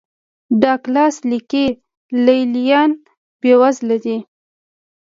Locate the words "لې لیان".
2.23-2.91